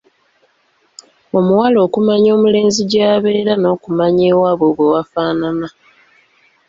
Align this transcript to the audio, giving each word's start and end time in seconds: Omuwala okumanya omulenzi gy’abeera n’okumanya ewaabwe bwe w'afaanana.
Omuwala 1.37 1.77
okumanya 1.87 2.29
omulenzi 2.37 2.81
gy’abeera 2.91 3.53
n’okumanya 3.57 4.23
ewaabwe 4.31 4.67
bwe 4.75 4.85
w'afaanana. 4.91 5.67